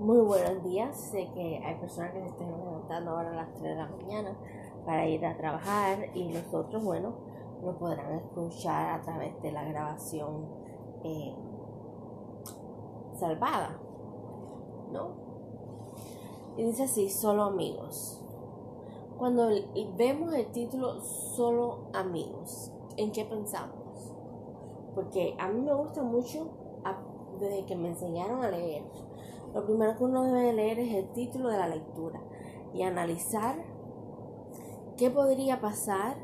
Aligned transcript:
Muy 0.00 0.20
buenos 0.22 0.64
días. 0.64 0.96
Sé 0.96 1.28
que 1.34 1.60
hay 1.62 1.74
personas 1.74 2.12
que 2.14 2.20
se 2.20 2.28
están 2.28 2.50
levantando 2.50 3.10
ahora 3.10 3.32
a 3.32 3.36
las 3.36 3.52
3 3.52 3.64
de 3.64 3.74
la 3.74 3.86
mañana 3.86 4.34
para 4.86 5.06
ir 5.06 5.26
a 5.26 5.36
trabajar 5.36 6.16
y 6.16 6.32
los 6.32 6.54
otros, 6.54 6.82
bueno, 6.82 7.12
lo 7.62 7.78
podrán 7.78 8.14
escuchar 8.14 8.98
a 8.98 9.02
través 9.02 9.38
de 9.42 9.52
la 9.52 9.62
grabación 9.64 10.48
eh, 11.04 11.34
salvada, 13.18 13.78
¿no? 14.90 15.10
Y 16.56 16.64
dice 16.64 16.84
así, 16.84 17.10
solo 17.10 17.42
amigos. 17.42 18.24
Cuando 19.18 19.50
vemos 19.98 20.32
el 20.32 20.46
título 20.46 20.98
Solo 21.02 21.90
amigos, 21.92 22.72
¿en 22.96 23.12
qué 23.12 23.26
pensamos? 23.26 24.14
Porque 24.94 25.36
a 25.38 25.48
mí 25.48 25.60
me 25.60 25.74
gusta 25.74 26.02
mucho 26.02 26.48
desde 27.38 27.66
que 27.66 27.76
me 27.76 27.88
enseñaron 27.88 28.42
a 28.42 28.50
leer 28.50 28.82
lo 29.54 29.64
primero 29.66 29.96
que 29.96 30.04
uno 30.04 30.24
debe 30.24 30.52
leer 30.52 30.78
es 30.78 30.94
el 30.94 31.12
título 31.12 31.48
de 31.48 31.58
la 31.58 31.68
lectura 31.68 32.20
y 32.72 32.82
analizar 32.82 33.56
qué 34.96 35.10
podría 35.10 35.60
pasar 35.60 36.16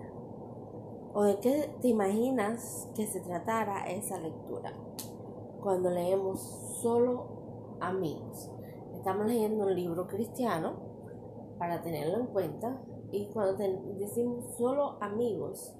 o 1.12 1.22
de 1.24 1.38
qué 1.40 1.74
te 1.80 1.88
imaginas 1.88 2.90
que 2.94 3.06
se 3.06 3.20
tratara 3.20 3.86
esa 3.86 4.18
lectura. 4.18 4.72
Cuando 5.62 5.90
leemos 5.90 6.40
solo 6.82 7.76
amigos. 7.80 8.50
Estamos 8.94 9.26
leyendo 9.26 9.64
un 9.66 9.74
libro 9.74 10.06
cristiano 10.06 10.74
para 11.58 11.80
tenerlo 11.82 12.18
en 12.18 12.26
cuenta 12.26 12.82
y 13.12 13.28
cuando 13.28 13.56
decimos 13.98 14.56
solo 14.56 14.98
amigos, 15.00 15.74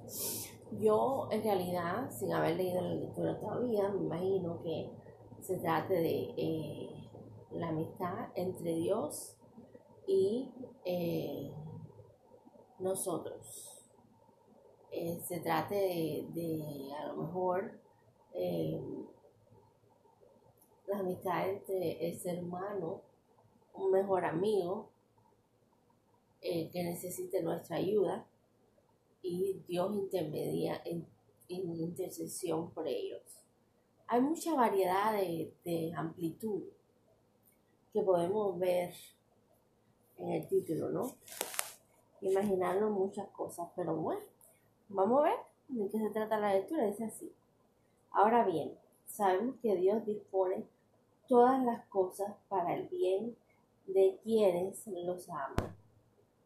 yo 0.79 1.27
en 1.31 1.43
realidad, 1.43 2.09
sin 2.09 2.33
haber 2.33 2.57
leído 2.57 2.81
la 2.81 2.95
lectura 2.95 3.39
todavía, 3.39 3.89
me 3.89 4.03
imagino 4.03 4.61
que 4.63 4.91
se 5.41 5.57
trate 5.57 5.93
de 5.93 6.33
eh, 6.35 6.96
la 7.59 7.69
amistad 7.69 8.29
entre 8.35 8.75
Dios 8.75 9.35
y 10.05 10.49
eh, 10.85 11.51
nosotros. 12.79 13.83
Eh, 14.91 15.19
se 15.23 15.39
trate 15.41 16.25
de, 16.33 16.89
a 16.97 17.07
lo 17.07 17.23
mejor 17.23 17.79
eh, 18.33 18.81
la 20.87 20.99
amistad 20.99 21.49
entre 21.49 22.07
el 22.07 22.17
ser 22.17 22.43
humano, 22.43 23.01
un 23.73 23.91
mejor 23.91 24.25
amigo 24.25 24.89
que 26.39 26.81
necesite 26.81 27.43
nuestra 27.43 27.75
ayuda 27.75 28.25
y 29.21 29.61
Dios 29.67 29.93
intermedia 29.93 30.81
en, 30.85 31.05
intercesión 31.49 32.71
por 32.71 32.87
ellos. 32.87 33.21
Hay 34.07 34.21
mucha 34.21 34.55
variedad 34.55 35.11
de, 35.11 35.53
de 35.65 35.93
amplitud 35.93 36.63
que 37.97 38.03
podemos 38.03 38.59
ver 38.59 38.93
en 40.17 40.29
el 40.29 40.47
título, 40.47 40.89
¿no? 40.89 41.15
Imaginarnos 42.21 42.91
muchas 42.91 43.27
cosas, 43.29 43.69
pero 43.75 43.95
bueno, 43.95 44.21
vamos 44.87 45.21
a 45.21 45.23
ver 45.23 45.37
de 45.69 45.89
qué 45.89 45.97
se 45.97 46.11
trata 46.11 46.39
la 46.39 46.53
lectura. 46.53 46.85
Dice 46.85 47.05
así. 47.05 47.33
Ahora 48.11 48.45
bien, 48.45 48.77
sabemos 49.07 49.55
que 49.63 49.75
Dios 49.77 50.05
dispone 50.05 50.67
todas 51.27 51.63
las 51.63 51.87
cosas 51.87 52.35
para 52.49 52.75
el 52.75 52.87
bien 52.87 53.35
de 53.87 54.19
quienes 54.23 54.85
los 54.85 55.27
aman, 55.29 55.75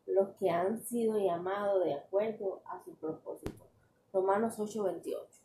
los 0.06 0.30
que 0.38 0.50
han 0.50 0.80
sido 0.80 1.20
llamados 1.20 1.84
de 1.84 1.96
acuerdo 1.96 2.62
a 2.64 2.82
su 2.86 2.96
propósito. 2.96 3.66
Romanos 4.14 4.58
8:28. 4.58 5.42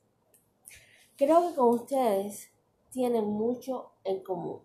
Creo 1.17 1.49
que 1.49 1.57
con 1.57 1.69
ustedes 1.71 2.53
tienen 2.93 3.25
mucho 3.25 3.91
en 4.05 4.23
común. 4.23 4.61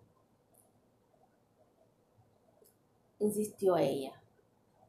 Insistió 3.22 3.76
ella. 3.76 4.20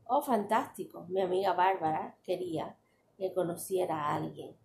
Oh, 0.08 0.22
fantástico. 0.22 1.06
Mi 1.10 1.22
amiga 1.22 1.54
Bárbara 1.54 2.18
quería 2.24 2.78
que 3.18 3.34
conociera 3.34 3.96
a 3.96 4.16
alguien. 4.16 4.56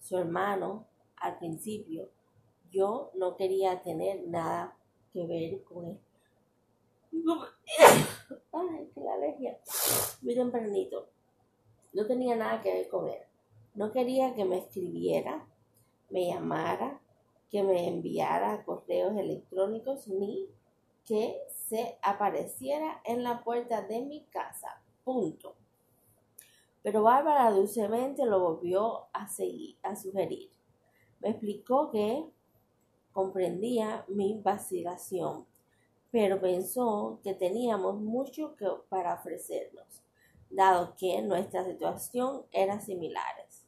Su 0.00 0.18
hermano, 0.18 0.86
al 1.16 1.38
principio, 1.38 2.10
yo 2.70 3.10
no 3.14 3.36
quería 3.36 3.82
tener 3.82 4.26
nada 4.26 4.76
que 5.12 5.26
ver 5.26 5.62
con 5.64 5.86
él. 5.86 6.00
Ay, 8.52 8.90
que 8.92 9.00
la 9.00 9.14
alergia. 9.14 9.58
Muy 10.22 10.34
tempranito. 10.34 11.08
No 11.92 12.06
tenía 12.06 12.36
nada 12.36 12.60
que 12.60 12.72
ver 12.72 12.88
con 12.88 13.08
él. 13.08 13.20
No 13.74 13.92
quería 13.92 14.34
que 14.34 14.44
me 14.44 14.58
escribiera, 14.58 15.48
me 16.10 16.26
llamara, 16.26 17.00
que 17.50 17.62
me 17.62 17.88
enviara 17.88 18.64
correos 18.64 19.16
electrónicos, 19.16 20.08
ni 20.08 20.48
que 21.04 21.40
se 21.48 21.98
apareciera 22.02 23.00
en 23.04 23.22
la 23.22 23.42
puerta 23.42 23.82
de 23.82 24.02
mi 24.02 24.24
casa. 24.26 24.82
Punto. 25.04 25.56
Pero 26.82 27.02
Bárbara 27.02 27.50
dulcemente 27.50 28.26
lo 28.26 28.40
volvió 28.40 29.06
a, 29.12 29.26
seguir, 29.28 29.78
a 29.82 29.96
sugerir. 29.96 30.50
Me 31.20 31.30
explicó 31.30 31.90
que 31.90 32.26
comprendía 33.12 34.04
mi 34.08 34.38
vacilación, 34.42 35.46
pero 36.10 36.40
pensó 36.40 37.20
que 37.22 37.34
teníamos 37.34 38.00
mucho 38.00 38.54
que, 38.56 38.66
para 38.88 39.14
ofrecernos, 39.14 40.02
dado 40.50 40.94
que 40.96 41.22
nuestra 41.22 41.64
situación 41.64 42.44
era 42.52 42.80
similares. 42.80 43.64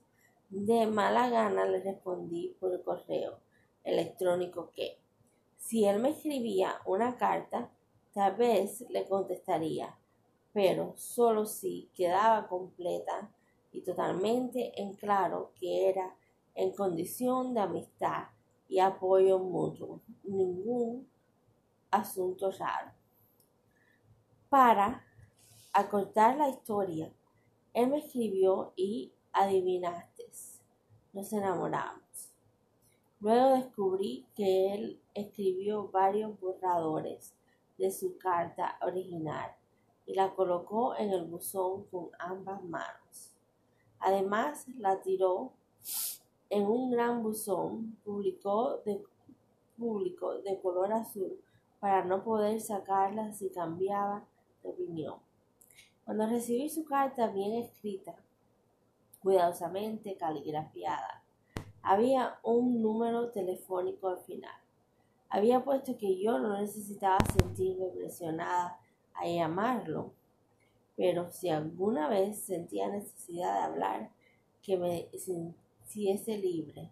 De 0.51 0.87
mala 0.87 1.31
gana 1.31 1.65
le 1.65 1.81
respondí 1.81 2.57
por 2.61 2.83
correo 2.85 3.41
electrónico 3.83 4.71
que, 4.73 4.99
si 5.67 5.85
él 5.85 6.01
me 6.01 6.11
escribía 6.11 6.81
una 6.85 7.17
carta, 7.17 7.71
Tal 8.17 8.35
vez 8.35 8.83
le 8.89 9.07
contestaría, 9.07 9.95
pero 10.55 10.95
solo 10.97 11.45
si 11.45 11.91
quedaba 11.95 12.49
completa 12.49 13.31
y 13.73 13.83
totalmente 13.83 14.73
en 14.81 14.95
claro 14.95 15.53
que 15.61 15.91
era 15.91 16.17
en 16.55 16.73
condición 16.73 17.53
de 17.53 17.61
amistad 17.61 18.29
y 18.71 18.79
apoyo 18.79 19.39
mutuo, 19.39 20.01
ningún 20.25 21.07
asunto 21.91 22.51
raro. 22.53 22.93
Para 24.49 25.05
acortar 25.75 26.39
la 26.39 26.49
historia, 26.49 27.13
él 27.75 27.89
me 27.89 27.99
escribió 27.99 28.73
y 28.77 29.13
adivinaste, 29.31 30.25
nos 31.13 31.31
enamoramos. 31.35 32.06
Luego 33.21 33.55
descubrí 33.57 34.27
que 34.35 34.75
él 34.75 35.01
escribió 35.15 35.89
varios 35.89 36.39
borradores 36.39 37.35
de 37.79 37.91
su 37.91 38.19
carta 38.19 38.79
original 38.83 39.53
y 40.07 40.15
la 40.15 40.35
colocó 40.35 40.97
en 40.97 41.11
el 41.11 41.25
buzón 41.25 41.85
con 41.85 42.11
ambas 42.19 42.63
manos. 42.65 43.35
Además, 43.99 44.67
la 44.79 45.01
tiró 45.01 45.53
en 46.51 46.67
un 46.67 46.91
gran 46.91 47.23
buzón 47.23 47.97
publicó 48.05 48.79
de, 48.85 49.03
público 49.77 50.35
de 50.43 50.61
color 50.61 50.93
azul 50.93 51.41
para 51.81 52.05
no 52.05 52.23
poder 52.23 52.61
sacarla 52.61 53.33
si 53.33 53.51
cambiaba 53.51 54.25
de 54.63 54.71
opinión. 54.71 55.17
Cuando 56.05 56.27
recibí 56.27 56.69
su 56.69 56.85
carta 56.85 57.29
bien 57.29 57.55
escrita, 57.65 58.15
cuidadosamente 59.21 60.17
caligrafiada, 60.17 61.25
había 61.87 62.41
un 62.43 62.83
número 62.83 63.31
telefónico 63.31 64.09
al 64.09 64.19
final. 64.19 64.55
Había 65.29 65.65
puesto 65.65 65.97
que 65.97 66.21
yo 66.21 66.39
no 66.41 66.61
necesitaba 66.61 67.19
sentirme 67.39 67.87
presionada 67.91 68.81
a 69.15 69.27
llamarlo, 69.29 70.13
pero 70.97 71.31
si 71.31 71.49
alguna 71.49 72.09
vez 72.09 72.43
sentía 72.43 72.89
necesidad 72.89 73.55
de 73.55 73.61
hablar, 73.61 74.11
que 74.63 74.77
me 74.77 75.09
sintiese 75.17 76.37
libre. 76.39 76.91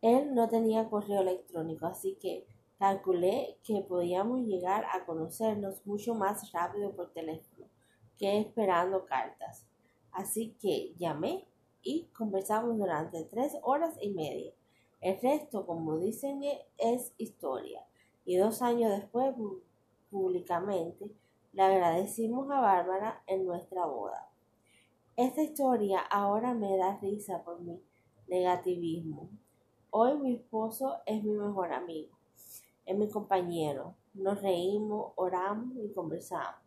Él 0.00 0.34
no 0.34 0.48
tenía 0.48 0.88
correo 0.88 1.20
electrónico, 1.20 1.86
así 1.86 2.16
que 2.20 2.46
calculé 2.78 3.58
que 3.62 3.82
podíamos 3.82 4.40
llegar 4.46 4.86
a 4.92 5.04
conocernos 5.04 5.84
mucho 5.86 6.14
más 6.14 6.50
rápido 6.52 6.96
por 6.96 7.12
teléfono 7.12 7.66
que 8.18 8.38
esperando 8.38 9.04
cartas. 9.04 9.66
Así 10.14 10.56
que 10.60 10.94
llamé 10.96 11.44
y 11.82 12.04
conversamos 12.16 12.78
durante 12.78 13.24
tres 13.24 13.56
horas 13.62 13.96
y 14.00 14.10
media. 14.10 14.52
El 15.00 15.20
resto, 15.20 15.66
como 15.66 15.98
dicen, 15.98 16.40
es 16.78 17.12
historia. 17.18 17.84
Y 18.24 18.36
dos 18.36 18.62
años 18.62 18.90
después, 18.92 19.34
públicamente, 20.10 21.10
le 21.52 21.62
agradecimos 21.62 22.48
a 22.50 22.60
Bárbara 22.60 23.22
en 23.26 23.44
nuestra 23.44 23.86
boda. 23.86 24.30
Esta 25.16 25.42
historia 25.42 26.00
ahora 26.00 26.54
me 26.54 26.76
da 26.76 26.96
risa 26.98 27.42
por 27.44 27.60
mi 27.60 27.80
negativismo. 28.28 29.28
Hoy 29.90 30.16
mi 30.18 30.34
esposo 30.34 30.96
es 31.06 31.22
mi 31.22 31.32
mejor 31.32 31.72
amigo, 31.72 32.16
es 32.86 32.96
mi 32.96 33.08
compañero. 33.08 33.94
Nos 34.14 34.40
reímos, 34.40 35.12
oramos 35.16 35.76
y 35.76 35.92
conversamos. 35.92 36.60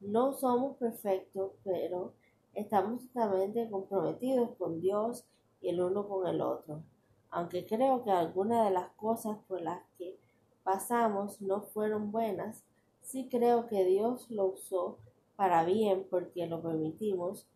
No 0.00 0.32
somos 0.32 0.76
perfectos, 0.76 1.52
pero 1.62 2.14
estamos 2.56 3.06
totalmente 3.06 3.68
comprometidos 3.70 4.56
con 4.58 4.80
Dios 4.80 5.24
y 5.60 5.68
el 5.68 5.80
uno 5.80 6.08
con 6.08 6.26
el 6.26 6.40
otro 6.40 6.82
Aunque 7.30 7.66
creo 7.66 8.02
que 8.02 8.10
algunas 8.10 8.64
de 8.64 8.70
las 8.72 8.90
cosas 8.92 9.38
por 9.46 9.60
las 9.60 9.82
que 9.98 10.18
pasamos 10.64 11.40
no 11.42 11.60
fueron 11.60 12.10
buenas, 12.10 12.64
sí 13.02 13.28
creo 13.30 13.68
que 13.68 13.84
Dios 13.84 14.30
lo 14.30 14.46
usó 14.46 14.98
para 15.36 15.64
bien 15.64 16.06
porque 16.10 16.46
lo 16.46 16.62
permitimos. 16.62 17.46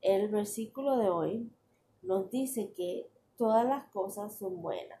El 0.00 0.28
versículo 0.28 0.96
de 0.96 1.10
hoy 1.10 1.52
nos 2.02 2.30
dice 2.30 2.72
que 2.74 3.10
todas 3.36 3.66
las 3.66 3.84
cosas 3.92 4.38
son 4.38 4.62
buenas. 4.62 5.00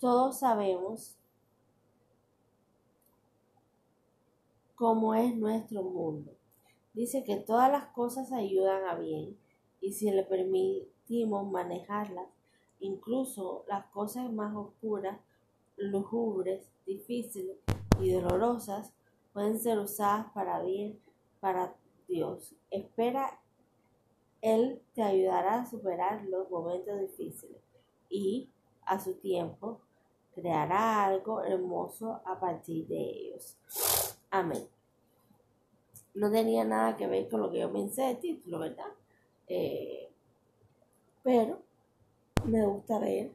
Todos 0.00 0.40
sabemos 0.40 1.16
cómo 4.74 5.14
es 5.14 5.36
nuestro 5.36 5.82
mundo. 5.84 6.32
Dice 6.94 7.24
que 7.24 7.36
todas 7.36 7.70
las 7.70 7.86
cosas 7.86 8.32
ayudan 8.32 8.84
a 8.84 8.94
bien 8.94 9.36
y 9.80 9.92
si 9.92 10.10
le 10.10 10.22
permitimos 10.22 11.50
manejarlas, 11.50 12.28
incluso 12.78 13.64
las 13.68 13.86
cosas 13.86 14.32
más 14.32 14.56
oscuras, 14.56 15.18
lujubres, 15.76 16.70
difíciles 16.86 17.56
y 18.00 18.12
dolorosas 18.12 18.92
pueden 19.32 19.58
ser 19.58 19.78
usadas 19.80 20.30
para 20.32 20.62
bien 20.62 21.00
para 21.40 21.74
Dios. 22.08 22.54
Espera, 22.70 23.40
Él 24.40 24.80
te 24.94 25.02
ayudará 25.02 25.62
a 25.62 25.66
superar 25.66 26.24
los 26.24 26.48
momentos 26.48 27.00
difíciles 27.00 27.60
y 28.08 28.48
a 28.86 29.00
su 29.00 29.14
tiempo 29.14 29.80
creará 30.34 31.04
algo 31.04 31.42
hermoso 31.42 32.20
a 32.24 32.38
partir 32.38 32.86
de 32.86 33.00
ellos. 33.00 33.56
Amén. 34.30 34.73
No 36.14 36.30
tenía 36.30 36.64
nada 36.64 36.96
que 36.96 37.06
ver 37.06 37.28
con 37.28 37.40
lo 37.40 37.50
que 37.50 37.60
yo 37.60 37.72
pensé 37.72 38.02
de 38.02 38.14
título, 38.16 38.60
¿verdad? 38.60 38.86
Eh, 39.48 40.08
pero 41.22 41.60
me 42.44 42.64
gusta 42.64 42.98
ver 42.98 43.32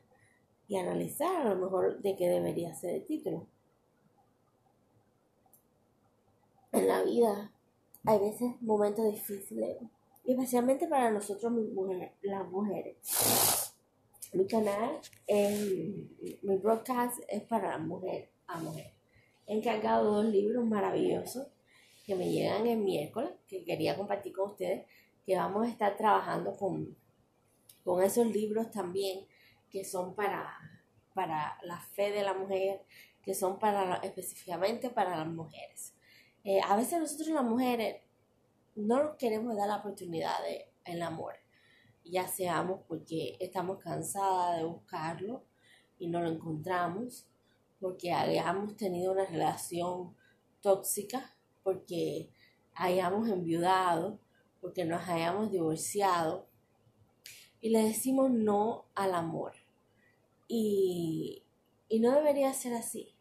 y 0.67 0.77
analizar 0.77 1.47
a 1.47 1.49
lo 1.49 1.55
mejor 1.55 1.99
de 2.01 2.15
qué 2.15 2.29
debería 2.29 2.73
ser 2.73 2.95
el 2.95 3.05
título. 3.05 3.47
En 6.71 6.87
la 6.87 7.01
vida 7.01 7.51
hay 8.05 8.19
veces 8.19 8.61
momentos 8.61 9.11
difíciles, 9.11 9.77
especialmente 10.23 10.87
para 10.87 11.09
nosotros 11.09 11.51
las 12.21 12.47
mujeres. 12.49 13.73
Mi 14.33 14.45
canal, 14.45 14.99
mi 15.27 16.57
broadcast 16.57 17.19
es 17.27 17.41
para 17.43 17.77
mujer 17.79 18.29
a 18.45 18.59
mujer. 18.59 18.93
He 19.47 19.57
encargado 19.57 20.13
dos 20.13 20.25
libros 20.25 20.63
maravillosos 20.65 21.47
que 22.09 22.15
me 22.15 22.31
llegan 22.31 22.65
el 22.65 22.79
miércoles, 22.79 23.29
que 23.47 23.63
quería 23.63 23.95
compartir 23.95 24.33
con 24.33 24.50
ustedes, 24.50 24.88
que 25.23 25.35
vamos 25.35 25.67
a 25.67 25.69
estar 25.69 25.95
trabajando 25.95 26.57
con, 26.57 26.97
con 27.83 28.01
esos 28.01 28.25
libros 28.25 28.71
también, 28.71 29.27
que 29.69 29.85
son 29.85 30.15
para, 30.15 30.57
para 31.13 31.59
la 31.61 31.79
fe 31.79 32.09
de 32.09 32.23
la 32.23 32.33
mujer, 32.33 32.81
que 33.21 33.35
son 33.35 33.59
para 33.59 33.97
específicamente 33.97 34.89
para 34.89 35.17
las 35.19 35.27
mujeres. 35.27 35.94
Eh, 36.44 36.59
a 36.67 36.75
veces 36.75 37.00
nosotros 37.00 37.27
las 37.27 37.44
mujeres 37.44 38.01
no 38.73 39.03
nos 39.03 39.15
queremos 39.17 39.56
dar 39.56 39.67
la 39.67 39.75
oportunidad 39.75 40.41
de 40.41 40.73
el 40.85 41.03
amor, 41.03 41.35
ya 42.03 42.27
seamos 42.27 42.81
porque 42.88 43.38
estamos 43.39 43.77
cansadas 43.77 44.57
de 44.57 44.63
buscarlo 44.63 45.45
y 46.00 46.07
no 46.07 46.21
lo 46.21 46.29
encontramos, 46.31 47.27
porque 47.79 48.11
hayamos 48.13 48.75
tenido 48.77 49.11
una 49.11 49.25
relación 49.25 50.15
tóxica, 50.59 51.35
porque 51.63 52.29
hayamos 52.73 53.29
enviudado, 53.29 54.19
porque 54.61 54.85
nos 54.85 55.07
hayamos 55.07 55.51
divorciado 55.51 56.47
y 57.61 57.69
le 57.69 57.83
decimos 57.83 58.31
no 58.31 58.85
al 58.95 59.13
amor. 59.13 59.53
Y, 60.47 61.44
no 62.00 62.15
debería 62.15 62.53
ser 62.53 62.73
así, 62.73 63.15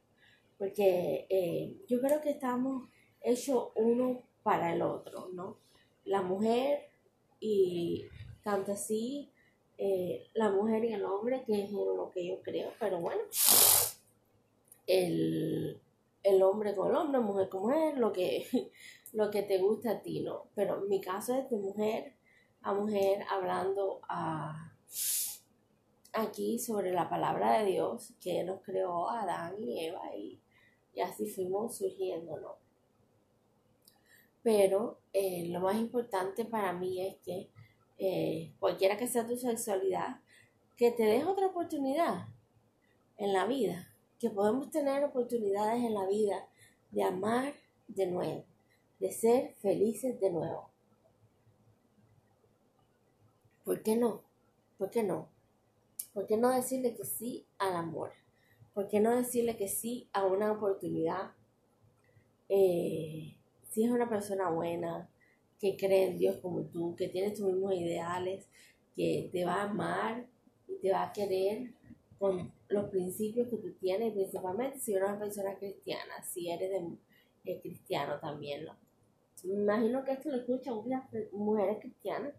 porque 0.59 1.27
eh, 1.31 1.77
yo 1.89 2.01
creo 2.01 2.21
que 2.21 2.31
estamos 2.31 2.89
hechos 3.21 3.71
uno 3.75 4.23
para 4.43 4.73
el 4.73 4.83
otro, 4.83 5.29
¿no? 5.33 5.59
La 6.05 6.23
mujer 6.23 6.91
y 7.41 8.07
tanto 8.43 8.73
así 8.73 9.33
eh, 9.81 10.29
la 10.35 10.51
mujer 10.51 10.85
y 10.85 10.93
el 10.93 11.05
hombre, 11.05 11.45
que 11.47 11.65
es 11.65 11.71
lo 11.71 12.11
que 12.13 12.27
yo 12.27 12.43
creo, 12.43 12.73
pero 12.81 13.01
bueno, 13.01 13.23
el, 14.87 15.81
hombre 16.43 16.75
con 16.75 16.91
el 16.91 16.97
hombre, 16.97 17.21
mujer 17.21 17.49
con 17.49 17.63
mujer, 17.63 17.99
lo 17.99 18.13
que, 18.13 18.47
lo 19.13 19.31
que 19.31 19.43
te 19.43 19.59
gusta 19.59 19.93
a 19.93 20.03
ti, 20.03 20.21
¿no? 20.21 20.49
Pero 20.55 20.81
mi 20.83 21.01
caso 21.01 21.35
es 21.35 21.49
de 21.51 21.57
mujer 21.57 22.15
a 22.63 22.75
mujer 22.75 23.25
hablando 23.31 24.01
a, 24.09 24.75
aquí 26.13 26.59
sobre 26.59 26.93
la 26.93 27.09
palabra 27.09 27.59
de 27.59 27.67
Dios 27.73 28.15
que 28.21 28.43
nos 28.45 28.63
creó 28.63 29.09
Adán 29.09 29.55
y 29.63 29.87
Eva 29.87 30.15
y, 30.17 30.41
y 30.95 31.01
así 31.01 31.27
fuimos 31.27 31.77
surgiendo, 31.77 32.39
¿no? 32.39 32.57
Pero 34.43 35.01
eh, 35.13 35.47
lo 35.49 35.61
más 35.61 35.77
importante 35.77 36.45
para 36.45 36.73
mí 36.73 37.07
es 37.07 37.17
que 37.25 37.51
eh, 37.99 38.55
cualquiera 38.59 38.97
que 38.97 39.09
sea 39.09 39.27
tu 39.27 39.37
sexualidad, 39.37 40.21
que 40.77 40.93
te 40.93 41.03
des 41.03 41.27
otra 41.27 41.47
oportunidad 41.49 42.29
en 43.17 43.33
la 43.33 43.47
vida, 43.47 43.93
que 44.19 44.31
podemos 44.31 44.71
tener 44.71 45.05
oportunidades 45.05 45.85
en 45.85 45.95
la 45.95 46.07
vida 46.07 46.49
de 46.91 47.03
amar 47.03 47.55
de 47.87 48.07
nuevo, 48.07 48.45
de 48.99 49.13
ser 49.13 49.55
felices 49.61 50.19
de 50.21 50.31
nuevo. 50.31 50.71
¿Por 53.65 53.83
qué 53.83 53.97
no? 53.97 54.23
¿Por 54.79 54.91
qué 54.91 55.03
no? 55.03 55.29
¿Por 56.15 56.27
qué 56.27 56.37
no 56.37 56.51
decirle 56.51 56.95
que 56.95 57.05
sí 57.05 57.47
al 57.59 57.77
amor? 57.77 58.13
¿Por 58.75 58.89
qué 58.89 59.01
no 59.01 59.15
decirle 59.15 59.57
que 59.57 59.69
sí 59.69 60.09
a 60.13 60.25
una 60.25 60.53
oportunidad? 60.53 61.33
Eh, 62.49 63.37
si 63.71 63.85
es 63.85 63.91
una 63.91 64.09
persona 64.09 64.51
buena, 64.51 65.09
que 65.61 65.77
cree 65.77 66.09
en 66.09 66.19
Dios 66.19 66.39
como 66.39 66.63
tú, 66.63 66.95
que 66.97 67.09
tiene 67.09 67.31
tus 67.31 67.47
mismos 67.47 67.75
ideales, 67.75 68.47
que 68.95 69.29
te 69.33 69.45
va 69.45 69.57
a 69.57 69.71
amar 69.71 70.27
y 70.69 70.77
te 70.77 70.91
va 70.91 71.03
a 71.03 71.13
querer 71.13 71.73
con 72.19 72.53
los 72.69 72.91
principios 72.91 73.49
que 73.49 73.57
tú 73.57 73.73
tienes, 73.81 74.13
principalmente 74.13 74.79
si 74.79 74.95
eres 74.95 75.09
una 75.09 75.19
persona 75.19 75.57
cristiana, 75.57 76.23
si 76.23 76.51
eres 76.51 76.71
de, 77.45 77.61
cristiano 77.61 78.19
también, 78.21 78.67
¿no? 78.67 78.77
Me 79.45 79.55
imagino 79.55 80.05
que 80.05 80.13
esto 80.13 80.31
lo 80.31 80.37
escuchan 80.37 80.75
muchas 80.75 81.05
mujeres 81.33 81.79
cristianas 81.81 82.35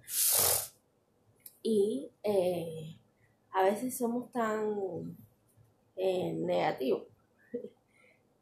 y 1.64 2.12
eh, 2.24 2.96
a 3.52 3.64
veces 3.64 3.98
somos 3.98 4.32
tan 4.32 5.18
eh, 5.96 6.34
negativos. 6.34 7.04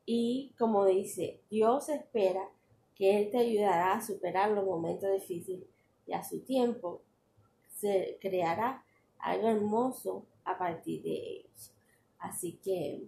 y 0.06 0.54
como 0.58 0.86
dice, 0.86 1.40
Dios 1.50 1.88
espera 1.88 2.50
que 2.96 3.22
Él 3.22 3.32
te 3.32 3.38
ayudará 3.38 3.94
a 3.94 4.02
superar 4.02 4.52
los 4.52 4.66
momentos 4.66 5.10
difíciles 5.14 5.68
y 6.06 6.14
a 6.14 6.24
su 6.24 6.40
tiempo 6.42 7.02
se 7.76 8.18
creará 8.20 8.84
algo 9.20 9.50
hermoso 9.50 10.26
a 10.44 10.58
partir 10.58 11.04
de 11.04 11.12
ellos. 11.12 11.77
Así 12.20 12.60
que, 12.64 13.08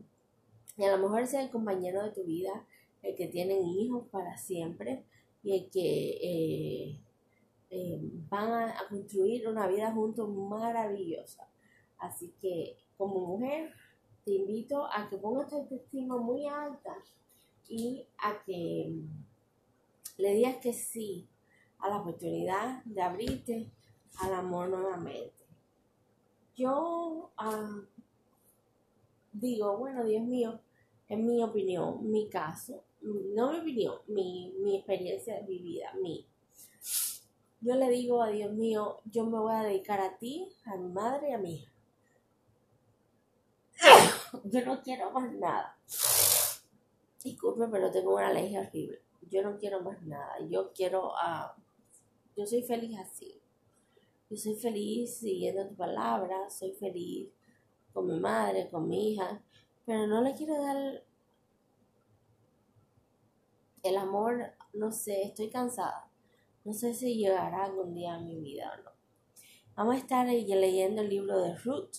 a 0.77 0.95
lo 0.95 0.97
mejor 0.97 1.27
sea 1.27 1.43
el 1.43 1.49
compañero 1.49 2.03
de 2.03 2.11
tu 2.11 2.23
vida, 2.23 2.65
el 3.01 3.15
que 3.15 3.27
tienen 3.27 3.65
hijos 3.65 4.07
para 4.09 4.37
siempre 4.37 5.05
y 5.43 5.57
el 5.57 5.69
que 5.69 6.09
eh, 6.21 6.99
eh, 7.69 7.99
van 8.29 8.51
a, 8.51 8.75
construir 8.89 9.47
una 9.47 9.67
vida 9.67 9.91
juntos 9.91 10.29
maravillosa. 10.29 11.47
Así 11.97 12.33
que, 12.41 12.77
como 12.97 13.25
mujer, 13.25 13.73
te 14.25 14.31
invito 14.31 14.85
a 14.85 15.09
que 15.09 15.17
pongas 15.17 15.49
tu 15.49 15.57
autoestima 15.57 16.17
muy 16.17 16.45
alta 16.45 16.95
y 17.67 18.05
a 18.17 18.43
que 18.43 18.93
le 20.17 20.33
digas 20.33 20.57
que 20.57 20.73
sí 20.73 21.27
a 21.79 21.89
la 21.89 21.97
oportunidad 21.97 22.83
de 22.83 23.01
abrirte 23.01 23.71
al 24.19 24.33
amor 24.33 24.69
nuevamente. 24.69 25.45
Yo 26.55 27.31
ah, 27.37 27.81
digo, 29.31 29.77
bueno, 29.77 30.03
Dios 30.05 30.23
mío, 30.23 30.59
en 31.07 31.25
mi 31.25 31.41
opinión, 31.43 32.09
mi 32.09 32.29
caso, 32.29 32.83
no 33.01 33.51
mi 33.51 33.59
opinión, 33.59 33.95
mi, 34.07 34.53
mi 34.59 34.77
experiencia 34.77 35.39
vivida, 35.41 35.93
mi. 36.01 36.27
Yo 37.61 37.75
le 37.75 37.89
digo 37.89 38.21
a 38.21 38.29
Dios 38.29 38.53
mío, 38.53 39.01
yo 39.05 39.25
me 39.25 39.37
voy 39.37 39.53
a 39.53 39.63
dedicar 39.63 39.99
a 39.99 40.17
ti, 40.17 40.47
a 40.65 40.77
mi 40.77 40.89
madre 40.89 41.29
y 41.29 41.33
a 41.33 41.37
mi 41.37 41.55
hija. 41.55 41.71
Yo 44.45 44.65
no 44.65 44.81
quiero 44.81 45.11
más 45.11 45.33
nada. 45.33 45.77
Disculpe, 47.23 47.67
pero 47.69 47.91
tengo 47.91 48.15
una 48.15 48.27
alergia 48.27 48.61
horrible 48.61 49.01
yo 49.29 49.43
no 49.43 49.57
quiero 49.57 49.81
más 49.81 50.01
nada, 50.03 50.35
yo 50.49 50.71
quiero, 50.73 51.09
uh, 51.09 51.49
yo 52.35 52.45
soy 52.45 52.63
feliz 52.63 52.97
así, 52.99 53.39
yo 54.29 54.37
soy 54.37 54.55
feliz 54.55 55.17
siguiendo 55.17 55.67
tu 55.67 55.75
palabra, 55.75 56.49
soy 56.49 56.71
feliz 56.73 57.29
con 57.93 58.07
mi 58.07 58.19
madre, 58.19 58.69
con 58.69 58.87
mi 58.87 59.13
hija, 59.13 59.41
pero 59.85 60.07
no 60.07 60.21
le 60.21 60.33
quiero 60.33 60.61
dar 60.61 61.03
el 63.83 63.97
amor, 63.97 64.53
no 64.73 64.91
sé, 64.91 65.23
estoy 65.23 65.49
cansada, 65.49 66.09
no 66.65 66.73
sé 66.73 66.93
si 66.93 67.15
llegará 67.15 67.65
algún 67.65 67.93
día 67.93 68.15
a 68.15 68.19
mi 68.19 68.39
vida 68.39 68.71
o 68.73 68.83
no. 68.83 68.91
Vamos 69.75 69.95
a 69.95 69.99
estar 69.99 70.27
leyendo 70.27 71.01
el 71.01 71.09
libro 71.09 71.41
de 71.41 71.55
Ruth, 71.55 71.95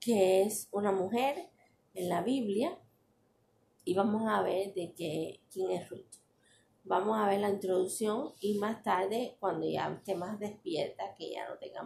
que 0.00 0.42
es 0.42 0.68
una 0.72 0.92
mujer 0.92 1.50
en 1.94 2.08
la 2.08 2.22
Biblia 2.22 2.78
y 3.84 3.94
vamos 3.94 4.28
a 4.28 4.42
ver 4.42 4.74
de 4.74 4.92
qué, 4.92 5.40
quién 5.52 5.70
es 5.70 5.88
Ruth. 5.88 6.16
Vamos 6.82 7.16
a 7.18 7.26
ver 7.26 7.40
la 7.40 7.50
introducción 7.50 8.32
y 8.40 8.58
más 8.58 8.82
tarde, 8.82 9.36
cuando 9.40 9.68
ya 9.68 9.88
esté 9.88 10.14
más 10.14 10.38
despierta, 10.38 11.14
que 11.14 11.30
ya 11.30 11.48
no 11.48 11.56
tenga 11.58 11.82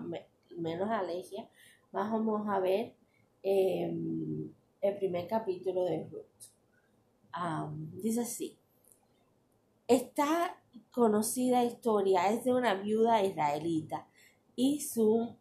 menos 0.56 0.90
alergia, 0.90 1.48
vamos 1.92 2.48
a 2.48 2.58
ver 2.60 2.96
em, 3.42 4.52
el 4.80 4.96
primer 4.96 5.26
capítulo 5.26 5.84
de 5.84 6.04
Ruth. 6.04 6.26
dice 8.02 8.20
así, 8.22 8.56
esta 9.86 10.56
conocida 10.90 11.64
historia 11.64 12.30
es 12.30 12.44
de 12.44 12.52
una 12.52 12.74
viuda 12.74 13.24
israelita 13.24 14.06
y 14.56 14.80
su 14.80 15.36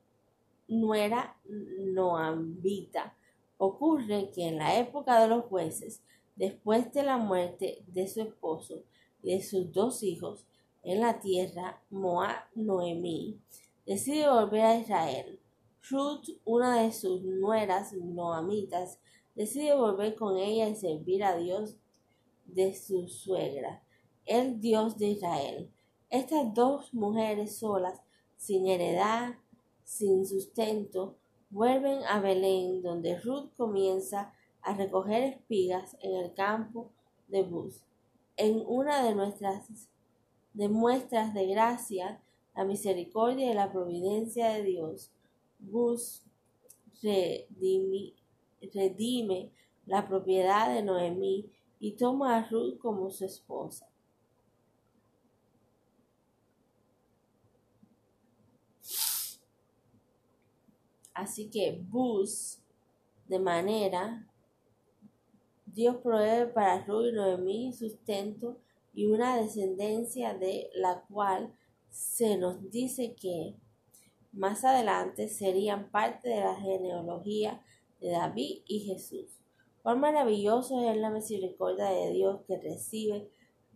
nuera 0.67 1.37
noambita. 1.45 3.15
Ocurre 3.57 4.31
que 4.31 4.47
en 4.47 4.57
la 4.57 4.79
época 4.79 5.21
de 5.21 5.27
los 5.27 5.45
jueces, 5.45 6.01
después 6.35 6.93
de 6.93 7.03
la 7.03 7.17
muerte 7.17 7.83
de 7.87 8.07
su 8.07 8.21
esposo 8.21 8.83
y 9.21 9.35
de 9.35 9.43
sus 9.43 9.71
dos 9.71 10.03
hijos 10.03 10.45
en 10.83 11.01
la 11.01 11.19
tierra, 11.19 11.81
Moab 11.89 12.45
Noemí 12.55 13.39
decide 13.85 14.29
volver 14.29 14.61
a 14.61 14.77
Israel. 14.77 15.38
Ruth, 15.89 16.29
una 16.45 16.81
de 16.81 16.91
sus 16.91 17.21
nueras 17.23 17.93
noamitas, 17.93 18.99
decide 19.35 19.73
volver 19.75 20.15
con 20.15 20.37
ella 20.37 20.67
y 20.67 20.75
servir 20.75 21.23
a 21.23 21.37
Dios 21.37 21.77
de 22.45 22.73
su 22.73 23.07
suegra, 23.07 23.83
el 24.25 24.59
Dios 24.59 24.97
de 24.97 25.07
Israel. 25.07 25.71
Estas 26.09 26.53
dos 26.53 26.93
mujeres 26.93 27.57
solas, 27.57 28.01
sin 28.37 28.67
heredad, 28.67 29.35
sin 29.83 30.25
sustento, 30.25 31.17
vuelven 31.49 32.03
a 32.03 32.19
Belén, 32.19 32.81
donde 32.81 33.19
Ruth 33.19 33.51
comienza 33.55 34.33
a 34.61 34.73
recoger 34.75 35.23
espigas 35.23 35.97
en 36.01 36.15
el 36.15 36.33
campo 36.33 36.91
de 37.27 37.43
Bus. 37.43 37.81
En 38.37 38.63
una 38.67 39.03
de 39.03 39.15
nuestras 39.15 39.89
demuestras 40.53 41.33
de 41.33 41.47
gracia, 41.47 42.21
la 42.55 42.65
misericordia 42.65 43.51
y 43.51 43.53
la 43.53 43.71
providencia 43.71 44.49
de 44.49 44.63
Dios, 44.63 45.11
Bus 45.59 46.23
redime, 47.01 48.13
redime 48.73 49.51
la 49.85 50.07
propiedad 50.07 50.73
de 50.73 50.81
Noemí 50.81 51.49
y 51.79 51.93
toma 51.93 52.37
a 52.37 52.49
Ruth 52.49 52.77
como 52.79 53.09
su 53.11 53.25
esposa. 53.25 53.89
Así 61.13 61.49
que 61.49 61.83
bus 61.89 62.59
de 63.27 63.39
manera, 63.39 64.25
Dios 65.65 65.97
provee 65.97 66.51
para 66.53 66.85
Ruth 66.85 67.07
y 67.09 67.11
Noemí 67.11 67.73
sustento 67.73 68.57
y 68.93 69.05
una 69.05 69.35
descendencia 69.35 70.33
de 70.33 70.69
la 70.73 71.01
cual 71.09 71.53
se 71.89 72.37
nos 72.37 72.71
dice 72.71 73.15
que 73.15 73.55
más 74.31 74.63
adelante 74.63 75.27
serían 75.27 75.89
parte 75.89 76.29
de 76.29 76.39
la 76.39 76.55
genealogía 76.55 77.63
de 77.99 78.11
David 78.11 78.61
y 78.65 78.79
Jesús. 78.81 79.39
Cuán 79.81 79.99
maravilloso 79.99 80.89
es 80.89 80.97
la 80.97 81.09
misericordia 81.09 81.85
de 81.85 82.11
Dios 82.11 82.41
que 82.47 82.57
recibe 82.57 83.29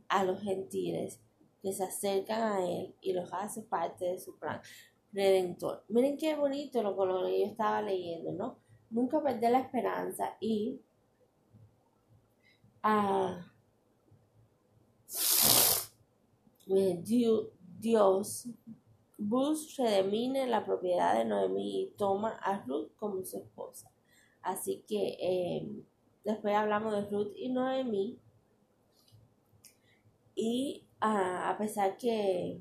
a 0.07 0.24
los 0.24 0.41
gentiles 0.41 1.19
que 1.62 1.72
se 1.72 1.83
acercan 1.83 2.41
a 2.41 2.65
Él 2.65 2.93
y 3.01 3.13
los 3.13 3.31
hace 3.33 3.62
parte 3.62 4.05
de 4.05 4.19
su 4.19 4.38
plan 4.38 4.62
redentor. 5.13 5.86
Miren 5.88 6.17
qué 6.17 6.36
bonito 6.36 6.83
lo, 6.83 6.95
que 7.25 7.39
yo 7.39 7.45
estaba 7.45 7.81
leyendo, 7.81 8.33
¿no? 8.33 8.60
Nunca 8.89 9.24
perder 9.24 9.51
la 9.51 9.60
esperanza 9.60 10.36
y 10.39 10.81
ah, 12.83 13.48
Dios, 17.79 18.48
Bus 19.27 19.77
redemine 19.77 20.48
la 20.48 20.65
propiedad 20.65 21.18
de 21.18 21.25
Noemí 21.25 21.84
y 21.84 21.89
toma 21.98 22.32
a 22.42 22.63
Ruth 22.65 22.92
como 22.96 23.24
su 23.24 23.38
esposa. 23.38 23.92
Así 24.42 24.84
que 24.88 25.18
em, 25.20 25.84
después 26.24 26.56
hablamos 26.56 26.94
de 26.94 27.10
Ruth 27.10 27.32
y 27.36 27.50
Noemí. 27.50 28.20
Y 30.36 30.86
ah, 31.00 31.50
a 31.50 31.58
pesar 31.58 31.98
que 31.98 32.60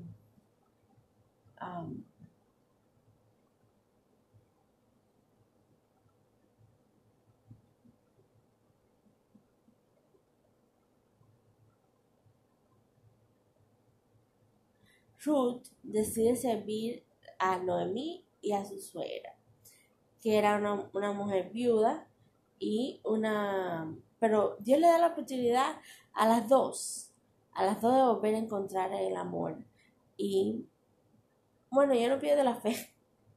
Ruth 15.25 15.67
decide 15.83 16.35
servir 16.35 17.03
a 17.39 17.59
Noemí 17.59 18.25
y 18.41 18.53
a 18.53 18.65
su 18.65 18.79
suegra, 18.79 19.35
que 20.21 20.37
era 20.37 20.57
una, 20.57 21.13
mujer 21.13 21.49
viuda 21.51 22.07
y 22.59 23.01
una... 23.03 23.95
Pero 24.19 24.57
Dios 24.59 24.79
le 24.79 24.87
da 24.87 24.99
la 24.99 25.07
oportunidad 25.07 25.77
a 26.13 26.27
las 26.27 26.47
dos, 26.47 27.11
a 27.51 27.65
las 27.65 27.81
dos 27.81 27.95
de 27.95 28.03
volver 28.03 28.35
a 28.35 28.39
encontrar 28.39 28.93
el 28.93 29.15
amor. 29.15 29.57
Y 30.17 30.65
bueno, 31.69 31.93
yo 31.93 32.07
no 32.09 32.19
pierdo 32.19 32.43
la 32.43 32.55
fe. 32.55 32.75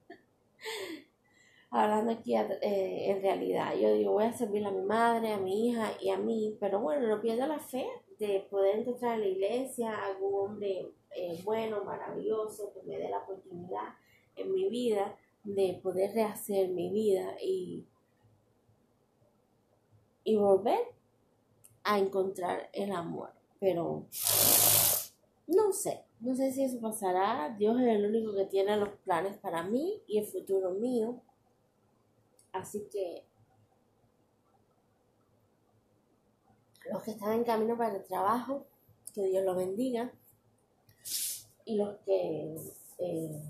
Hablando 1.69 2.13
aquí 2.13 2.35
eh, 2.35 3.11
en 3.11 3.21
realidad, 3.21 3.75
yo 3.75 3.93
digo, 3.93 4.13
voy 4.13 4.25
a 4.25 4.33
servir 4.33 4.65
a 4.65 4.71
mi 4.71 4.83
madre, 4.83 5.33
a 5.33 5.37
mi 5.37 5.67
hija 5.67 5.91
y 5.99 6.09
a 6.09 6.17
mí, 6.17 6.55
pero 6.59 6.79
bueno, 6.79 7.07
no 7.07 7.21
pierdo 7.21 7.45
la 7.45 7.59
fe 7.59 7.85
de 8.19 8.47
poder 8.49 8.79
encontrar 8.79 9.15
en 9.15 9.21
la 9.21 9.27
iglesia 9.27 10.05
algún 10.05 10.33
hombre 10.33 10.93
bueno, 11.43 11.83
maravilloso, 11.83 12.73
que 12.73 12.81
me 12.83 12.97
dé 12.97 13.09
la 13.09 13.19
oportunidad 13.19 13.95
en 14.35 14.53
mi 14.53 14.69
vida 14.69 15.17
de 15.43 15.79
poder 15.81 16.13
rehacer 16.13 16.69
mi 16.69 16.89
vida 16.89 17.35
y, 17.41 17.87
y 20.23 20.35
volver 20.35 20.79
a 21.83 21.99
encontrar 21.99 22.69
el 22.73 22.91
amor. 22.91 23.31
Pero 23.59 24.05
no 25.47 25.71
sé, 25.71 26.03
no 26.19 26.35
sé 26.35 26.51
si 26.51 26.63
eso 26.63 26.79
pasará. 26.79 27.55
Dios 27.57 27.79
es 27.79 27.87
el 27.87 28.05
único 28.05 28.35
que 28.35 28.45
tiene 28.45 28.77
los 28.77 28.89
planes 29.05 29.37
para 29.37 29.63
mí 29.63 30.01
y 30.07 30.19
el 30.19 30.25
futuro 30.25 30.71
mío. 30.71 31.21
Así 32.51 32.87
que 32.91 33.23
los 36.91 37.03
que 37.03 37.11
están 37.11 37.33
en 37.33 37.43
camino 37.43 37.77
para 37.77 37.95
el 37.95 38.03
trabajo, 38.03 38.65
que 39.13 39.25
Dios 39.27 39.43
los 39.45 39.55
bendiga. 39.55 40.11
Y 41.67 41.75
los 41.75 41.97
que... 42.05 42.55
Eh, 42.97 43.41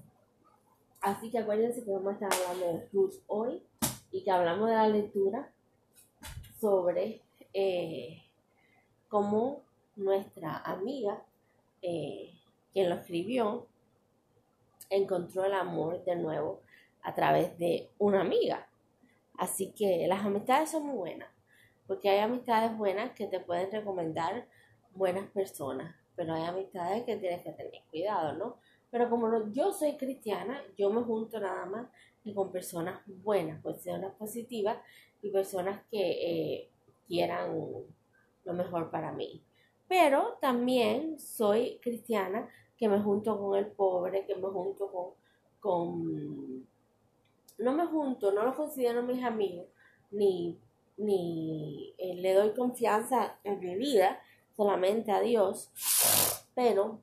así 1.00 1.32
que 1.32 1.38
acuérdense 1.38 1.86
que 1.86 1.92
vamos 1.92 2.10
a 2.10 2.14
estar 2.14 2.34
hablando 2.34 2.66
de 2.66 2.90
Ruth 2.92 3.14
hoy 3.28 3.64
y 4.12 4.24
que 4.24 4.32
hablamos 4.32 4.68
de 4.68 4.76
la 4.76 4.90
lectura 4.90 5.50
sobre 6.60 7.22
eh, 7.54 8.22
cómo 9.08 9.62
nuestra 9.96 10.58
amiga, 10.58 11.24
eh, 11.82 12.34
quien 12.74 12.90
lo 12.90 12.96
escribió, 12.96 13.68
encontró 14.90 15.46
el 15.46 15.54
amor 15.54 16.04
de 16.04 16.18
nuevo 16.18 16.62
a 17.04 17.16
través 17.16 17.58
de 17.58 17.90
una 17.98 18.20
amiga. 18.20 18.68
Así 19.38 19.72
que 19.72 20.06
las 20.08 20.26
amistades 20.26 20.72
son 20.72 20.88
muy 20.88 20.98
buenas 20.98 21.38
porque 21.88 22.10
hay 22.10 22.20
amistades 22.20 22.78
buenas 22.78 23.12
que 23.14 23.28
te 23.28 23.40
pueden 23.40 23.72
recomendar 23.72 24.46
buenas 24.94 25.26
personas, 25.30 25.96
pero 26.18 26.34
hay 26.34 26.44
amistades 26.44 27.06
que 27.06 27.16
tienes 27.16 27.44
que 27.44 27.54
tener 27.54 27.82
cuidado, 27.90 28.34
¿no? 28.34 28.58
Pero 28.90 29.10
como 29.10 29.50
yo 29.54 29.72
soy 29.72 29.96
cristiana, 29.96 30.62
yo 30.78 30.90
me 30.90 31.04
junto 31.04 31.40
nada 31.40 31.66
más 31.66 31.88
con 32.34 32.52
personas 32.52 33.00
buenas, 33.06 33.64
personas 33.64 34.14
positivas 34.16 34.78
y 35.22 35.30
personas 35.30 35.82
que 35.90 36.00
eh, 36.00 36.70
quieran 37.08 37.52
lo 38.44 38.54
mejor 38.54 38.92
para 38.92 39.14
mí. 39.14 39.42
Pero 39.88 40.38
también 40.42 41.18
soy 41.20 41.80
cristiana 41.82 42.50
que 42.78 42.90
me 42.90 43.00
junto 43.00 43.40
con 43.40 43.58
el 43.58 43.68
pobre, 43.68 44.26
que 44.26 44.36
me 44.36 44.50
junto 44.50 44.92
con, 44.92 45.12
con 45.62 46.68
no 47.60 47.74
me 47.74 47.86
junto, 47.86 48.32
no 48.34 48.44
los 48.44 48.56
considero 48.56 49.02
mis 49.04 49.24
amigos, 49.24 49.68
ni 50.12 50.58
ni 50.98 51.94
eh, 51.98 52.16
le 52.16 52.34
doy 52.34 52.54
confianza 52.54 53.38
en 53.44 53.60
mi 53.60 53.76
vida, 53.76 54.20
solamente 54.58 55.12
a 55.12 55.22
Dios, 55.22 55.70
pero 56.56 57.00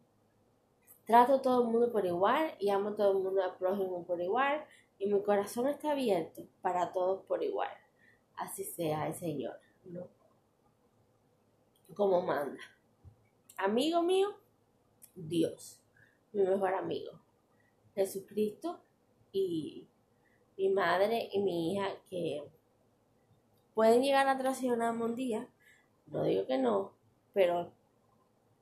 trato 1.06 1.34
a 1.34 1.42
todo 1.42 1.62
el 1.62 1.68
mundo 1.68 1.92
por 1.92 2.04
igual 2.04 2.54
y 2.58 2.70
amo 2.70 2.90
a 2.90 2.96
todo 2.96 3.12
el 3.12 3.22
mundo 3.22 3.42
al 3.42 3.56
prójimo 3.56 4.04
por 4.04 4.20
igual 4.20 4.64
y 4.98 5.06
mi 5.06 5.22
corazón 5.22 5.68
está 5.68 5.92
abierto 5.92 6.42
para 6.60 6.92
todos 6.92 7.24
por 7.26 7.42
igual. 7.42 7.70
Así 8.36 8.64
sea 8.64 9.06
el 9.06 9.14
Señor, 9.14 9.58
¿no? 9.84 10.08
Como 11.94 12.20
manda. 12.22 12.60
Amigo 13.56 14.02
mío, 14.02 14.28
Dios, 15.14 15.80
mi 16.32 16.42
mejor 16.42 16.74
amigo, 16.74 17.12
Jesucristo 17.94 18.80
y 19.30 19.86
mi 20.56 20.70
madre 20.70 21.28
y 21.32 21.40
mi 21.40 21.72
hija 21.72 21.86
que 22.10 22.42
pueden 23.74 24.02
llegar 24.02 24.26
a 24.26 24.36
traicionarme 24.36 25.04
un 25.04 25.14
día. 25.14 25.48
No 26.06 26.24
digo 26.24 26.46
que 26.46 26.58
no, 26.58 26.93
pero 27.34 27.70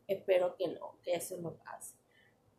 espero 0.08 0.56
que 0.56 0.66
no, 0.68 0.96
que 1.04 1.14
eso 1.14 1.36
no 1.36 1.52
pase. 1.52 1.94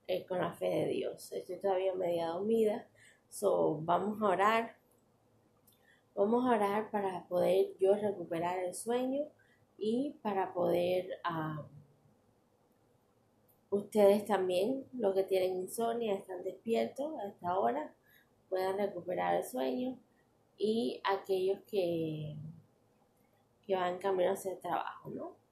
Eh, 0.07 0.25
con 0.25 0.39
la 0.39 0.51
fe 0.51 0.67
de 0.67 0.87
Dios. 0.87 1.31
Estoy 1.31 1.57
todavía 1.57 1.93
media 1.95 2.27
dormida. 2.27 2.85
So, 3.29 3.79
vamos 3.81 4.21
a 4.21 4.25
orar. 4.27 4.75
Vamos 6.13 6.45
a 6.45 6.55
orar 6.55 6.91
para 6.91 7.25
poder 7.27 7.75
yo 7.79 7.95
recuperar 7.95 8.59
el 8.59 8.75
sueño 8.75 9.23
y 9.77 10.11
para 10.21 10.53
poder 10.53 11.19
ah, 11.23 11.65
ustedes 13.71 14.25
también, 14.25 14.85
los 14.93 15.15
que 15.15 15.23
tienen 15.23 15.55
insomnio, 15.55 16.13
están 16.13 16.43
despiertos 16.43 17.17
a 17.19 17.29
esta 17.29 17.57
hora, 17.57 17.93
puedan 18.49 18.77
recuperar 18.77 19.35
el 19.35 19.43
sueño 19.43 19.97
y 20.57 21.01
aquellos 21.03 21.59
que, 21.63 22.35
que 23.65 23.75
van 23.75 23.97
camino 23.97 24.33
hacia 24.33 24.51
el 24.51 24.59
trabajo, 24.59 25.09
¿no? 25.09 25.42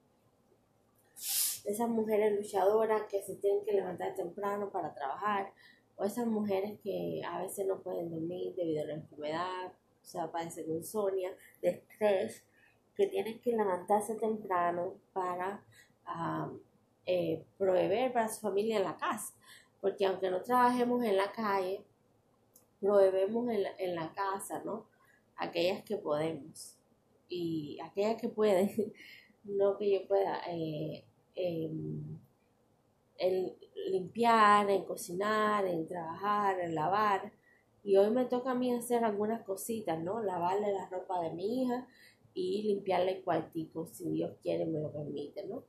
Esas 1.64 1.88
mujeres 1.88 2.36
luchadoras 2.36 3.02
que 3.10 3.22
se 3.22 3.36
tienen 3.36 3.64
que 3.64 3.72
levantar 3.72 4.14
temprano 4.14 4.70
para 4.70 4.94
trabajar, 4.94 5.52
o 5.96 6.04
esas 6.04 6.26
mujeres 6.26 6.78
que 6.82 7.22
a 7.26 7.40
veces 7.40 7.66
no 7.66 7.82
pueden 7.82 8.10
dormir 8.10 8.54
debido 8.54 8.82
a 8.82 8.86
la 8.86 8.94
enfermedad, 8.94 9.72
o 10.02 10.04
sea, 10.04 10.30
padecen 10.30 10.66
de 10.66 10.74
insomnia, 10.74 11.36
de 11.60 11.70
estrés, 11.70 12.44
que 12.96 13.06
tienen 13.06 13.40
que 13.40 13.52
levantarse 13.52 14.14
temprano 14.16 14.94
para 15.12 15.64
eh, 17.06 17.44
proveer 17.58 18.12
para 18.12 18.28
su 18.28 18.40
familia 18.40 18.78
en 18.78 18.84
la 18.84 18.96
casa. 18.96 19.34
Porque 19.80 20.06
aunque 20.06 20.30
no 20.30 20.42
trabajemos 20.42 21.02
en 21.04 21.16
la 21.16 21.32
calle, 21.32 21.84
proveemos 22.80 23.48
en 23.50 23.62
la, 23.62 23.70
en 23.78 23.94
la 23.94 24.12
casa, 24.12 24.62
¿no? 24.64 24.86
Aquellas 25.36 25.82
que 25.82 25.96
podemos. 25.96 26.76
Y 27.28 27.78
aquellas 27.82 28.20
que 28.20 28.28
pueden, 28.28 28.92
no 29.44 29.78
que 29.78 29.90
yo 29.90 30.06
pueda 30.06 30.42
eh, 30.48 31.04
en 31.34 32.20
limpiar, 33.90 34.68
en 34.70 34.84
cocinar, 34.84 35.66
en 35.66 35.86
trabajar, 35.86 36.60
en 36.60 36.74
lavar. 36.74 37.32
Y 37.84 37.96
hoy 37.96 38.10
me 38.10 38.24
toca 38.26 38.52
a 38.52 38.54
mí 38.54 38.72
hacer 38.72 39.04
algunas 39.04 39.42
cositas, 39.42 40.00
¿no? 40.02 40.22
Lavarle 40.22 40.72
la 40.72 40.88
ropa 40.88 41.20
de 41.22 41.30
mi 41.30 41.62
hija 41.62 41.86
y 42.34 42.62
limpiarle 42.62 43.18
el 43.18 43.24
cuartico, 43.24 43.86
si 43.86 44.08
Dios 44.10 44.36
quiere 44.40 44.66
me 44.66 44.80
lo 44.80 44.92
permite, 44.92 45.46
¿no? 45.46 45.64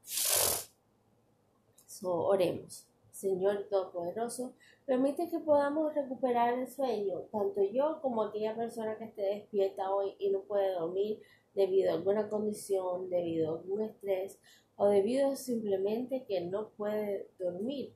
So, 1.85 2.11
oremos. 2.25 2.87
Señor 3.11 3.67
Todopoderoso, 3.69 4.53
permite 4.85 5.29
que 5.29 5.39
podamos 5.39 5.93
recuperar 5.93 6.57
el 6.57 6.67
sueño, 6.67 7.21
tanto 7.31 7.61
yo 7.63 8.01
como 8.01 8.23
aquella 8.23 8.55
persona 8.55 8.97
que 8.97 9.05
esté 9.05 9.21
despierta 9.21 9.93
hoy 9.93 10.15
y 10.19 10.29
no 10.31 10.41
puede 10.41 10.73
dormir 10.73 11.21
debido 11.53 11.91
a 11.91 11.93
alguna 11.93 12.27
condición, 12.27 13.09
debido 13.09 13.51
a 13.51 13.59
algún 13.59 13.83
estrés 13.83 14.39
o 14.83 14.89
debido 14.89 15.33
simplemente 15.37 16.25
que 16.25 16.41
no 16.41 16.67
puede 16.71 17.29
dormir. 17.39 17.93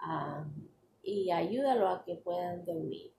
Ah, 0.00 0.44
y 1.00 1.30
ayúdalo 1.30 1.86
a 1.86 2.04
que 2.04 2.16
puedan 2.16 2.64
dormir. 2.64 3.12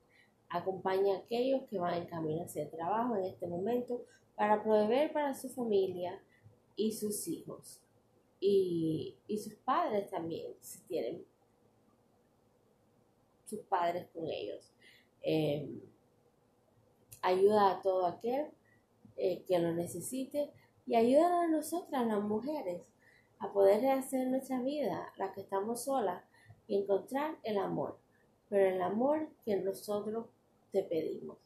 Acompaña 0.50 1.16
a 1.16 1.20
aquellos 1.20 1.64
que 1.70 1.80
van 1.80 1.94
en 1.94 2.06
camino 2.08 2.44
hacia 2.44 2.64
el 2.64 2.70
trabajo 2.70 3.16
en 3.16 3.24
este 3.24 3.48
momento 3.48 4.04
para 4.36 4.62
proveer 4.62 5.14
para 5.14 5.34
su 5.34 5.48
familia 5.48 6.22
y 6.76 6.92
sus 6.92 7.30
hijos. 7.30 7.82
Y, 8.42 9.16
sus 9.42 9.56
padres 9.56 10.10
también, 10.10 10.54
si 10.60 10.82
tienen 10.82 11.26
sus 13.46 13.62
padres 13.62 14.08
con 14.14 14.28
ellos. 14.28 14.70
Em, 15.22 15.80
ayuda 17.22 17.72
a 17.72 17.82
todo 17.82 18.06
aquel 18.06 18.48
eh, 19.16 19.46
que 19.48 19.60
lo 19.60 19.72
necesite 19.72 20.52
y 20.86 20.96
ayuda 20.96 21.44
a 21.44 21.48
nosotras, 21.48 22.06
las 22.06 22.22
mujeres, 22.22 22.82
a 23.40 23.52
poder 23.52 23.82
rehacer 23.82 24.28
nuestra 24.28 24.62
vida, 24.62 25.12
las 25.18 25.34
que 25.34 25.42
estamos 25.42 25.84
solas, 25.84 26.24
y 26.68 26.78
encontrar 26.78 27.38
el 27.44 27.58
amor. 27.58 27.98
Pero 28.50 28.76
el 28.76 28.82
amor 28.82 29.30
que 29.46 29.58
nosotros 29.58 30.28
te 30.72 30.84
pedimos. 30.84 31.38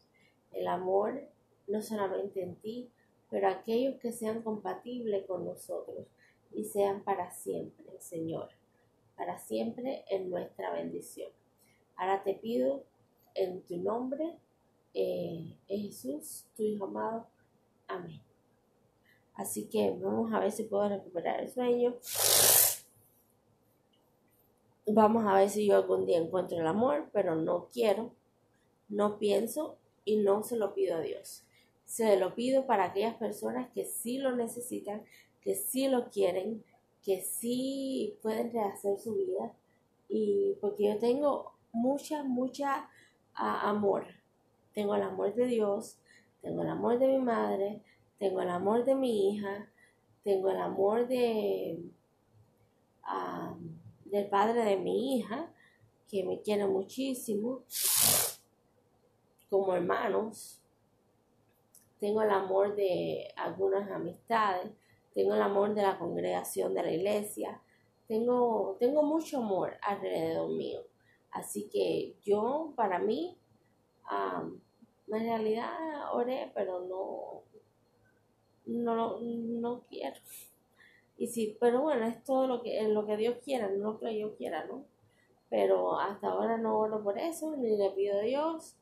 El 0.51 0.67
amor 0.67 1.21
no 1.67 1.82
solamente 1.82 2.41
en 2.41 2.56
ti, 2.56 2.91
pero 3.30 3.47
aquellos 3.47 3.95
que 3.99 4.12
sean 4.12 4.41
compatibles 4.41 5.25
con 5.25 5.45
nosotros 5.45 6.06
y 6.54 6.65
sean 6.65 7.04
para 7.04 7.32
siempre, 7.32 7.86
Señor, 7.99 8.49
para 9.15 9.38
siempre 9.38 10.04
en 10.10 10.30
nuestra 10.30 10.73
bendición. 10.73 11.32
Ahora 11.95 12.23
te 12.23 12.34
pido 12.34 12.84
en 13.36 13.62
tu 13.62 13.77
nombre, 13.77 14.38
eh, 14.93 15.56
Jesús, 15.67 16.45
tu 16.56 16.63
Hijo 16.63 16.86
amado. 16.86 17.27
Amén. 17.88 18.31
Así 19.36 19.67
que 19.70 19.91
vamos 19.91 20.34
a 20.34 20.39
ver 20.39 20.52
si 20.52 20.63
puedo 20.63 20.88
recuperar 20.89 21.41
el 21.41 21.50
sueño. 21.50 21.96
Vamos 24.88 25.26
a 25.26 25.36
ver 25.36 25.50
si 25.50 25.67
yo 25.67 25.76
algún 25.76 26.06
día 26.06 26.17
encuentro 26.17 26.60
el 26.60 26.67
amor, 26.67 27.10
pero 27.13 27.36
no 27.36 27.70
quiero, 27.72 28.12
no 28.89 29.17
pienso 29.17 29.78
y 30.04 30.17
no 30.17 30.44
se 30.44 30.58
lo 30.58 30.74
pido 30.74 30.98
a 30.98 31.02
Dios. 31.02 31.44
Se 31.86 32.17
lo 32.17 32.36
pido 32.36 32.65
para 32.65 32.86
aquellas 32.86 33.15
personas 33.15 33.70
que 33.72 33.86
sí 33.86 34.17
lo 34.17 34.36
necesitan, 34.36 35.04
que 35.41 35.56
sí 35.56 35.88
lo 35.88 36.10
quieren, 36.10 36.63
que 37.04 37.22
sí 37.22 38.17
pueden 38.22 38.52
rehacer 38.52 38.98
su 39.00 39.13
vida. 39.13 39.54
Y 40.10 40.56
porque 40.62 40.89
yo 40.89 40.98
tengo 40.98 41.54
mucha, 41.72 42.24
mucha 42.24 42.89
amor. 43.34 44.06
Tengo 44.74 44.96
el 44.96 45.04
amor 45.04 45.34
de 45.36 45.46
Dios, 45.46 45.98
tengo 46.41 46.62
el 46.62 46.70
amor 46.70 47.00
de 47.00 47.08
mi 47.08 47.20
madre, 47.20 47.82
tengo 48.21 48.39
el 48.39 48.49
amor 48.49 48.86
de 48.86 48.93
mi 48.93 49.29
hija, 49.29 49.67
tengo 50.23 50.51
el 50.51 50.62
amor 50.62 51.07
de 51.07 51.84
del 54.05 54.29
padre 54.29 54.63
de 54.63 54.77
mi 54.77 55.15
hija, 55.17 55.51
que 56.07 56.23
me 56.23 56.39
quiere 56.39 56.67
muchísimo, 56.67 57.63
como 59.49 59.73
hermanos, 59.73 60.62
tengo 61.99 62.21
el 62.21 62.29
amor 62.29 62.75
de 62.75 63.34
algunas 63.36 63.89
amistades, 63.89 64.71
tengo 65.15 65.34
el 65.34 65.41
amor 65.41 65.73
de 65.73 65.81
la 65.81 65.97
congregación 65.97 66.75
de 66.75 66.84
la 66.84 66.91
iglesia, 66.91 67.60
tengo, 68.07 68.77
tengo 68.79 69.01
mucho 69.01 69.39
amor 69.39 69.77
alrededor 69.81 70.51
mío. 70.51 70.81
Así 71.31 71.69
que 71.69 72.17
yo, 72.21 72.73
para 72.75 72.99
mí, 72.99 73.36
en 74.12 74.62
realidad 75.07 75.73
oré, 76.13 76.51
pero 76.53 76.81
no, 76.81 77.51
no, 78.65 79.19
no 79.21 79.84
quiero. 79.89 80.15
Y 81.17 81.28
sí, 81.28 81.58
pero 81.60 81.82
bueno, 81.82 82.06
es 82.06 82.24
todo 82.24 82.47
lo 82.47 82.63
que, 82.63 82.82
lo 82.88 83.06
que 83.06 83.17
Dios 83.17 83.38
quiera, 83.43 83.69
no 83.69 83.93
lo 83.93 84.00
que 84.00 84.17
yo 84.17 84.36
quiera, 84.38 84.65
¿no? 84.65 84.86
Pero 85.50 86.00
hasta 86.00 86.30
ahora 86.30 86.58
no 86.58 86.80
oro 86.80 87.04
por 87.04 87.19
eso, 87.19 87.56
ni 87.58 87.78
le 87.78 87.91
pido 87.91 88.19
a 88.19 88.24
Dios, 88.24 88.76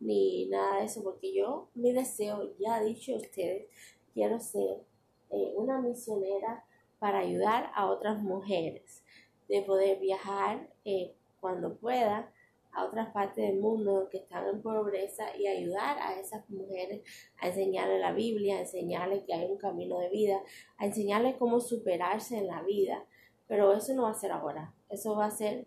ni 0.00 0.46
nada 0.46 0.78
de 0.78 0.86
eso, 0.86 1.02
porque 1.04 1.32
yo, 1.32 1.68
mi 1.74 1.92
deseo, 1.92 2.52
ya 2.58 2.80
dicho 2.82 3.14
ustedes, 3.14 3.68
quiero 4.12 4.40
ser 4.40 4.84
eh, 5.30 5.52
una 5.56 5.80
misionera 5.80 6.64
para 6.98 7.18
ayudar 7.18 7.70
a 7.74 7.90
otras 7.90 8.22
mujeres, 8.22 9.04
de 9.48 9.62
poder 9.62 10.00
viajar 10.00 10.70
eh, 10.84 11.14
cuando 11.40 11.76
pueda 11.76 12.32
a 12.74 12.84
otras 12.84 13.12
partes 13.12 13.46
del 13.46 13.60
mundo 13.60 14.08
que 14.10 14.18
están 14.18 14.46
en 14.48 14.62
pobreza 14.62 15.36
y 15.36 15.46
ayudar 15.46 15.98
a 15.98 16.18
esas 16.18 16.48
mujeres 16.50 17.02
a 17.38 17.48
enseñarles 17.48 18.00
la 18.00 18.12
Biblia, 18.12 18.56
a 18.56 18.60
enseñarles 18.60 19.24
que 19.24 19.34
hay 19.34 19.50
un 19.50 19.58
camino 19.58 19.98
de 19.98 20.10
vida, 20.10 20.42
a 20.78 20.86
enseñarles 20.86 21.36
cómo 21.36 21.60
superarse 21.60 22.38
en 22.38 22.46
la 22.48 22.62
vida. 22.62 23.04
Pero 23.46 23.72
eso 23.72 23.94
no 23.94 24.04
va 24.04 24.10
a 24.10 24.14
ser 24.14 24.32
ahora, 24.32 24.74
eso 24.88 25.14
va 25.16 25.26
a 25.26 25.30
ser 25.30 25.66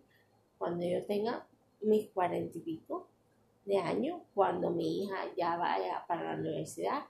cuando 0.57 0.85
yo 0.85 1.05
tenga 1.05 1.47
mis 1.81 2.09
cuarenta 2.09 2.57
y 2.57 2.61
pico, 2.61 3.07
de 3.67 3.77
año 3.77 4.23
cuando 4.33 4.71
mi 4.71 5.03
hija 5.03 5.15
ya 5.35 5.57
vaya 5.57 6.05
para 6.07 6.23
la 6.23 6.39
universidad 6.39 7.03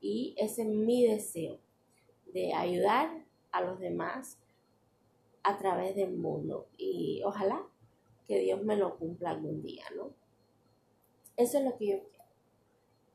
y 0.00 0.34
ese 0.38 0.62
es 0.62 0.68
mi 0.68 1.04
deseo 1.04 1.58
de 2.32 2.54
ayudar 2.54 3.24
a 3.50 3.60
los 3.62 3.80
demás 3.80 4.38
a 5.42 5.58
través 5.58 5.96
del 5.96 6.12
mundo 6.16 6.68
y 6.78 7.20
ojalá 7.24 7.66
que 8.26 8.38
Dios 8.38 8.62
me 8.62 8.76
lo 8.76 8.96
cumpla 8.96 9.30
algún 9.30 9.62
día, 9.62 9.84
¿no? 9.96 10.10
Eso 11.36 11.58
es 11.58 11.64
lo 11.64 11.76
que 11.76 11.88
yo 11.88 11.98
quiero. 12.02 12.24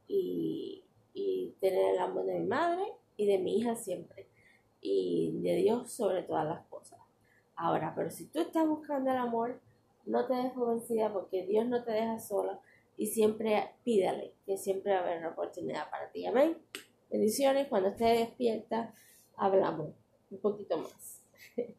Y, 0.08 0.84
y 1.14 1.56
tener 1.60 1.94
el 1.94 2.00
amor 2.00 2.26
de 2.26 2.40
mi 2.40 2.46
madre 2.46 2.84
y 3.18 3.26
de 3.26 3.38
mi 3.38 3.58
hija 3.58 3.76
siempre. 3.76 4.28
Y 4.82 5.40
de 5.42 5.56
Dios 5.56 5.92
sobre 5.92 6.24
todas 6.24 6.46
las 6.46 6.66
cosas. 6.68 7.00
Ahora, 7.56 7.94
pero 7.96 8.10
si 8.10 8.26
tú 8.26 8.40
estás 8.40 8.68
buscando 8.68 9.12
el 9.12 9.18
amor, 9.18 9.60
no 10.06 10.26
te 10.26 10.34
dejes 10.34 10.56
vencida 10.56 11.12
porque 11.12 11.46
Dios 11.46 11.66
no 11.66 11.84
te 11.84 11.92
deja 11.92 12.20
sola 12.20 12.60
y 12.98 13.08
siempre 13.08 13.72
pídale 13.84 14.34
que 14.46 14.58
siempre 14.58 14.94
va 14.94 15.00
a 15.00 15.04
haber 15.04 15.20
una 15.20 15.30
oportunidad 15.30 15.90
para 15.90 16.12
ti. 16.12 16.26
Amén. 16.26 16.58
Bendiciones. 17.10 17.68
Cuando 17.68 17.90
estés 17.90 18.20
despierta, 18.20 18.94
hablamos 19.36 19.92
un 20.32 20.40
poquito 20.40 20.78
más. 20.78 21.22